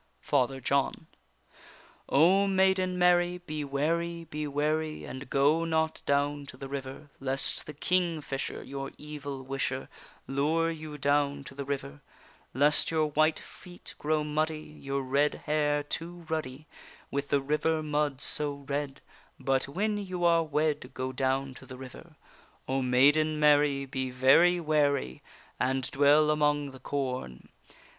[0.21, 1.05] FATHER JOHN.
[2.09, 5.03] O maiden Mary, be wary, be wary!
[5.05, 9.89] And go not down to the river, Lest the kingfisher, your evil wisher,
[10.25, 12.01] Lure you down to the river,
[12.51, 16.65] Lest your white feet grow muddy, Your red hair too ruddy
[17.11, 19.01] With the river mud so red;
[19.39, 22.15] But when you are wed Go down to the river.
[22.67, 25.21] O maiden Mary, be very wary,
[25.59, 27.49] And dwell among the corn!